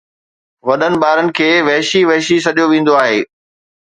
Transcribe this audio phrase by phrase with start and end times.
[0.67, 3.19] وڏن ٻارن کي وحشي وحشي سڏيو ويندو آهي